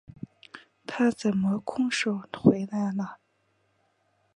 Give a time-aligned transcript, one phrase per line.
[0.87, 3.19] 他怎么空手回来了？